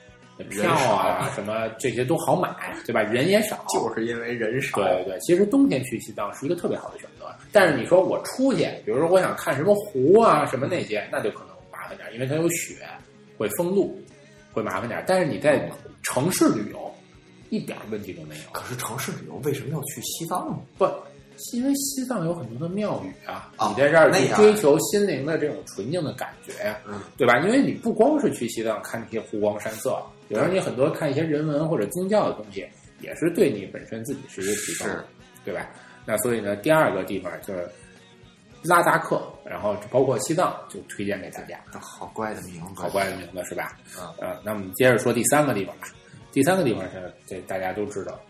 [0.48, 2.48] 票啊什么这些都好买，
[2.86, 3.02] 对吧？
[3.02, 7.26] 人也少，就是因为人少，对对对，其实冬天去西藏是一个特别好的选择。
[7.52, 12.76] 但是你说我出去，比如说我想看什么湖啊什么那些，那就可能麻烦点，因为它有雪，
[13.36, 14.00] 会封路，
[14.52, 15.02] 会麻烦点。
[15.06, 15.68] 但是你在
[16.02, 16.89] 城市旅游，
[17.50, 18.50] 一点儿问题都没有。
[18.52, 20.58] 可是城市旅游为什么要去西藏呢？
[20.78, 20.84] 不，
[21.52, 27.38] 因为西藏有很多的庙宇啊，哦你在这儿去追求心灵的这种纯净的感觉呀、嗯对吧？
[27.40, 32.66] 因为你不光是去西藏看那些湖光山色，有时候你很多看一些人文或者宗教的东西，
[33.00, 35.04] 也是对你本身自己是一个提升，
[35.44, 35.68] 对吧？
[36.04, 37.68] 那所以呢，第二个地方就是
[38.64, 41.58] 拉达克，然后包括西藏，就推荐给大家。
[41.80, 43.78] 好怪的名字，好怪的名字是吧？
[43.98, 45.88] 嗯呃，那我们接着说第三个地方吧。
[46.32, 48.20] 第三个地方是这大家都知道，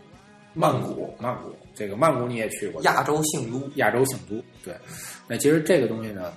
[0.53, 1.13] 曼谷。
[1.19, 4.43] 曼谷这个曼谷你也去过，亚洲性都，亚洲性都。
[4.63, 4.73] 对，
[5.27, 6.33] 那其实这个东西呢，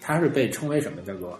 [0.00, 1.00] 它是被称为什么？
[1.02, 1.38] 叫做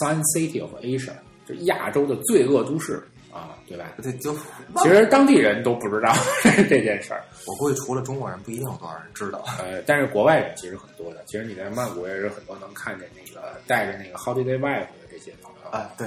[0.00, 1.12] Sun City of Asia，
[1.44, 3.02] 就亚洲的罪恶都市
[3.32, 3.94] 啊，对吧？
[4.00, 4.32] 对，就
[4.76, 6.14] 其实当地人都不知道
[6.68, 9.42] 这件事儿，我估计除了中国人，不一定有多少人知道。
[9.58, 11.24] 呃，但是国外人其实很多的。
[11.26, 15.70] 其实你在曼谷也是很多能看见那个带着那个 Holiday Vibe 的这些朋友。
[15.70, 16.06] 啊，对，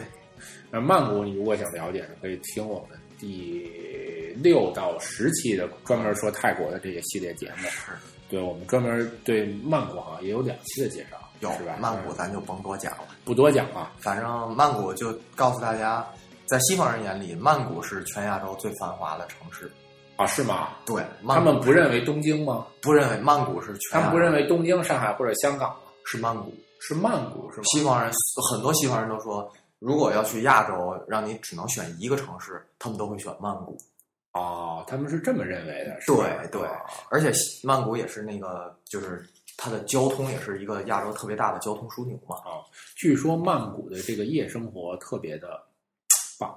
[0.76, 7.70] 那曼谷，你如果想了解呢，可以听我们第六到十期的专门说泰国的这些系列节目。
[7.70, 7.92] 是
[8.28, 11.78] 对我们专门对曼谷啊也有两期的介绍，有是吧？
[11.80, 13.06] 曼谷，嗯咱就甭多讲了。
[13.24, 13.94] 不多讲啊。
[14.00, 16.06] 反正曼谷就告诉大家，
[16.46, 19.72] 在西方人眼里，曼谷是全亚洲最繁华的城市。
[20.18, 20.72] 啊，是吗？
[20.86, 22.68] 对，他们不认为东京吗？
[22.82, 25.78] 不认为曼谷是全，他们不认为东京、上海或者香港吗？
[26.04, 26.54] 是曼谷。
[26.82, 27.64] 是曼谷是吗？
[27.64, 28.12] 西方人
[28.52, 33.78] 很多西方人都说，如果要去亚洲，让你只能选一个城市，他们都会选曼谷。
[34.32, 36.24] 哦，他们是这么认为的，是吧？
[36.52, 36.70] 对对。
[37.10, 37.32] 而且
[37.64, 39.26] 曼谷也是那个，就是
[39.58, 42.36] 它的交通也是一个亚洲特别大的交通枢纽嘛。
[42.38, 42.60] 啊
[42.96, 45.62] 据说曼谷的这个夜生活特别的
[46.38, 46.54] 棒，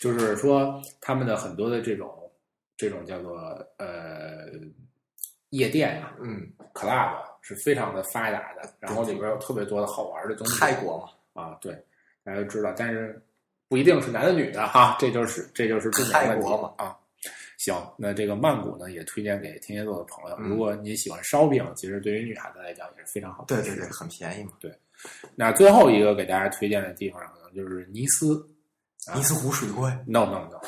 [0.00, 2.12] 就是说他们的很多的这种
[2.76, 3.38] 这种叫做
[3.78, 4.46] 呃
[5.50, 10.58] 夜店啊嗯，club 是非常的发达的，然后里边有特别多的好玩的东西。
[10.58, 10.98] 泰国
[11.32, 11.72] 嘛，啊，对，
[12.26, 13.22] 大家都知道，但是
[13.68, 16.96] 不一定是男的女的哈，这就是这就是重点问题嘛啊。
[17.58, 20.36] 行，那这个曼谷呢，也推荐给天蝎座的朋友。
[20.40, 23.56] 嗯如果你喜欢烧饼，其实对于女孩子来讲也是非常好的。
[23.56, 24.50] 对对对，很便宜嘛。
[24.60, 24.70] 对
[25.34, 28.44] 那最后一个给大家推荐的地方，可能就是尼斯。
[29.06, 29.90] 啊尼斯湖水怪。
[30.06, 30.60] No No No，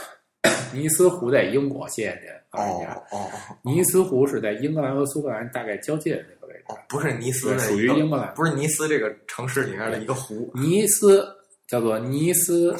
[0.73, 2.87] 尼斯湖在英国，谢谢您，哦。
[3.11, 3.31] 哦哦
[3.63, 6.65] 尼斯湖是在英格兰和苏格兰大概交界的那个位置。
[6.69, 10.51] 哦，不是尼斯属于英格兰不是尼斯这个城市里面的一个湖。
[10.55, 11.27] 尼斯
[11.69, 12.75] 叫做尼斯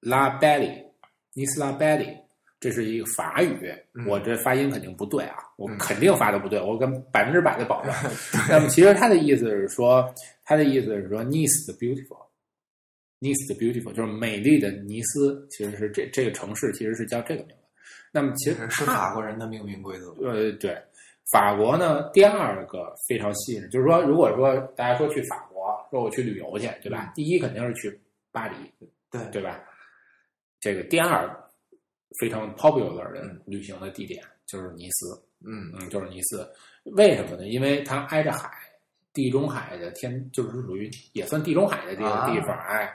[0.00, 0.84] 拉贝里，
[1.32, 2.14] 尼斯拉贝里，
[2.60, 7.92] 这是一个法语，嗯我这发音肯定不对啊，我嗯肯定发的不对，我跟百分之百的保证。
[8.48, 10.14] 那么其实他的意思是说，
[10.44, 17.62] 他的意思是说，Nice the beautiful，Nice the beautiful 就是美丽的尼斯，其实是这这个城市其实是叫这个名字。
[18.12, 20.10] 那么其实是法国人的命名规则。
[20.22, 20.76] 呃，对，
[21.30, 27.12] 法国呢，第二个非常吸引人，就是说，如果说大家说去法国，说我去旅游去，对吧？
[27.14, 28.00] 第一肯定是去
[28.38, 28.54] 巴黎，
[29.10, 29.60] 对对吧？
[30.60, 31.28] 这个第二
[32.20, 36.48] 非常 popular 的嗯旅行的地点就是尼斯，嗯嗯，就是尼斯。
[36.96, 37.48] 为什么呢？
[37.48, 38.48] 因为它挨着海，
[39.12, 42.94] 地中海的天就是属于也算地中海的这个地方，哎，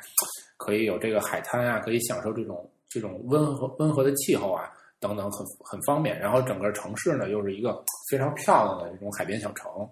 [0.55, 6.17] 可以有这个海滩啊，可以享受这种这种温和温和的气候啊，等等，很很方便。
[6.17, 9.87] 然后整个城市呢，又是一个非常漂亮的这种海边小城，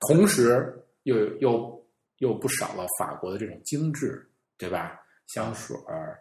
[0.00, 0.72] 同时
[1.02, 1.86] 又又
[2.18, 4.24] 又不少了法国的这种精致，
[4.58, 5.00] 对吧？
[5.26, 6.18] 香水儿、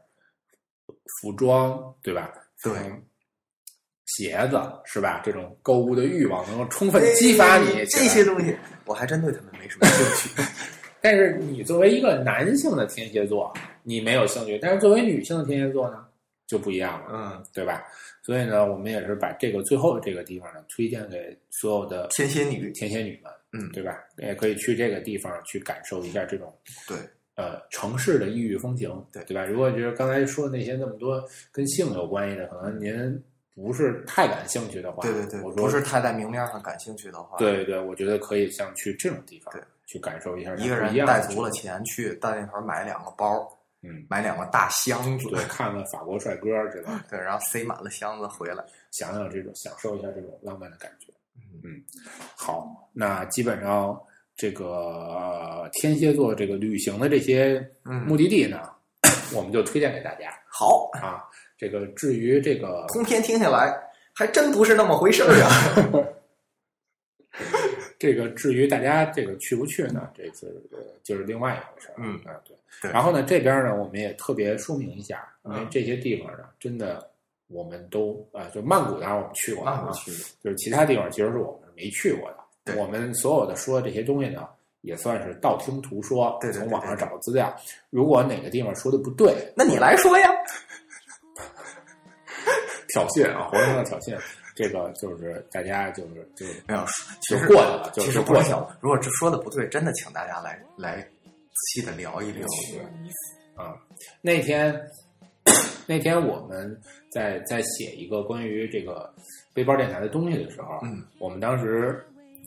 [1.22, 2.34] 服装，对吧？
[2.64, 3.04] 对嗯
[4.06, 5.20] 鞋子是吧？
[5.26, 8.56] 这种购物的欲望能够充分激发你这些东西，
[8.86, 10.44] 我还真对他们没什么兴趣。
[11.02, 13.52] 但是你作为一个男性的天蝎座，
[13.84, 16.06] 你没有兴趣，但是作为女性的天蝎座呢，
[16.48, 17.84] 就不一样了，嗯，对吧？
[18.24, 23.98] 所以呢，我们也是把这个最后的这个地方呢，推荐给所有的天蝎女，天蝎女们，嗯对吧？
[24.18, 26.56] 也可以去这个地方去感受一下这种
[26.88, 26.98] 对，
[27.36, 29.46] 呃城市的异域风情，对对吧？
[29.46, 33.24] 如果就是刚才说的那些那么多跟性有关系的，可能您
[33.54, 43.48] 不是太感兴趣的话，对对对，不是太在明面上感兴趣的话，，对对，我觉得可以像去这种地方对去感受一下一个人带足了钱去大那头买两个包，
[43.82, 48.64] 嗯，买两个大箱子，对，看看法国帅哥之类的，对，然后塞满了箱子回来。
[48.92, 51.12] 想想这种享受一下这种浪漫的感觉。
[51.64, 51.84] 嗯，
[52.36, 54.02] 好，那基本上
[54.36, 58.70] 这个、呃天蝎座这个旅行的这些嗯目的地呢，
[59.34, 61.24] 我们就推荐给大家好，啊。
[61.58, 63.74] 这个至于这个通篇听下来
[64.14, 65.50] 还真不是那么回事儿啊。
[67.98, 71.96] 这个至于大家这个去不去呢，这是呃就是另外一回事儿。
[71.98, 72.56] 嗯啊，对。
[72.82, 77.10] 对然后呢，这边呢，我们也特别说明一下，因为嗯这些地方呢，真的
[77.48, 80.12] 我们都啊、就曼谷当然我们去过了啊，那不去，
[80.44, 82.38] 就是其他地方其实是我们没去过的。
[82.66, 84.48] 对我们所有的说的这些东西呢，
[84.82, 87.56] 也算是道听途说，对对对从网上找的资料。
[87.90, 90.30] 如果哪个地方说的不对，那你来说呀。
[92.90, 94.18] 挑衅啊，活生生的挑衅，
[94.56, 96.86] 这个就是大家就是就没有，
[97.22, 98.78] 其实就过去了，就其是过去了。
[98.80, 102.48] 如果这说的不对，真的请大家来来仔细的聊一聊。
[103.56, 103.76] 啊，
[104.22, 104.82] 那天
[105.86, 106.80] 那天我们
[107.12, 109.14] 在在写一个关于这个
[109.54, 112.02] 背包电台的东西的时候，嗯，我们当时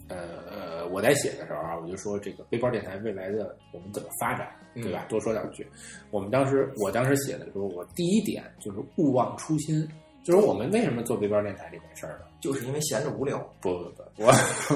[0.08, 0.16] 呃
[0.50, 5.04] 呃我在写的时候啊，我就说这个背包电台未来的我们怎么发展，嗯对吧？
[5.08, 5.66] 多说两句。
[6.10, 9.86] 我们当时我当时写的时候，我第一点就是勿忘初心，
[10.24, 12.26] 就是我们为什么做背包电台这件事儿呢？
[12.40, 13.38] 就是因为闲着无聊。
[13.60, 14.32] 不不不，我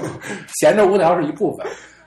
[0.60, 1.66] 闲着无聊是一部分，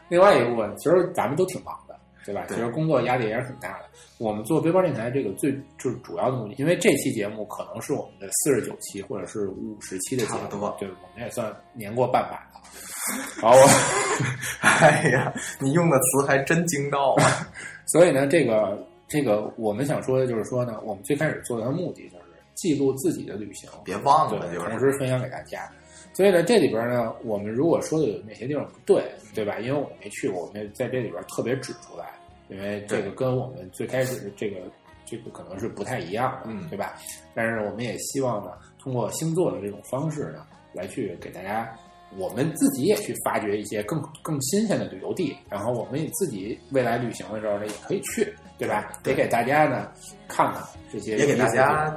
[0.09, 1.84] 另外一部分其实咱们都挺忙的，
[2.25, 2.45] 对吧？
[2.49, 3.85] 其实工作压力也是很大的。
[4.17, 12.61] 我们做背包电台这个最就是主要的目的，因为这期节目可能是我们的四十九期或者是五十期的节目，对，我们也算年过半百了。
[13.39, 13.69] 好，我
[14.61, 17.47] 哎呀，你用的词还真精到啊！
[17.85, 22.23] 所以呢，这个这个我们想说的就是说呢，我们最开始做的目的就是
[22.55, 25.69] 记录自己的旅行，别忘了，，就同时分享给大家。
[26.15, 29.03] 所以呢，这里边呢，我们如果说的有哪些地方不对，
[29.33, 29.59] 对吧？
[29.59, 32.05] 因为我们没去过，我们在这里边特别指出来，
[32.47, 34.61] 因为这个跟我们最开始的这个
[35.05, 36.95] 这个可能是不太一样的，嗯对吧？
[37.33, 41.69] 但是我们也希望呢，通过星座的这种方式呢，来去给大家，
[42.17, 48.89] 我们自己也去发掘一些更更新鲜的旅游地，然后我们也自己未来旅行的时候呢，也可以去，对吧？
[49.03, 49.91] 对得给大家呢
[50.29, 51.93] 看看这些，也给大家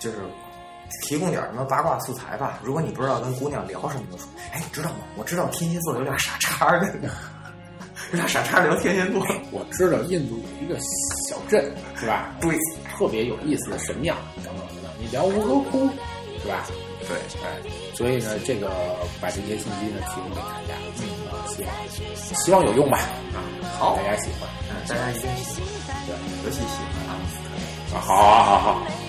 [0.00, 0.16] 就是
[1.02, 2.58] 提供点什么八卦素材吧。
[2.62, 4.98] 如果你不知道跟姑娘聊什么，就说：“哎，你知道吗？
[5.16, 7.08] 我知道天蝎座有俩傻叉的，有
[8.16, 9.26] 俩傻叉聊天蝎座。
[9.50, 10.78] 我知道印度有一个
[11.28, 12.34] 小镇，是吧？
[12.40, 12.56] 对，
[12.96, 14.92] 特别有意思的神庙等等等等。
[15.00, 15.88] 你聊吴哥窟，
[16.42, 16.64] 是吧？
[17.08, 17.58] 对，哎，
[17.94, 18.70] 所以呢，这个
[19.20, 21.72] 把这些信息呢提供给大家，嗯，啊希望
[22.36, 22.98] 希望有用吧，
[23.34, 23.42] 啊，
[23.78, 26.14] 好大家喜欢，嗯，大家一定喜欢，对，
[26.44, 27.12] 尤其喜欢。
[27.12, 27.18] 啊，
[28.00, 29.01] 好好好好，嗯，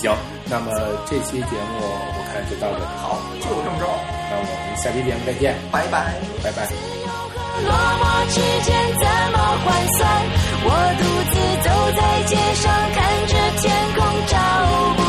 [0.00, 0.14] 行，
[0.46, 0.70] 那么
[1.06, 2.84] 这期节目我看就到这里。
[3.02, 3.84] 好，就这么着。
[4.30, 6.68] 那我们下期节目再见，拜拜，拜拜。
[7.58, 9.66] 落寞之间怎么换
[9.98, 10.06] 算？
[10.62, 10.66] 我
[10.98, 11.34] 独自
[11.64, 11.68] 走
[11.98, 14.38] 在街上，看着天空，找
[14.96, 15.07] 不。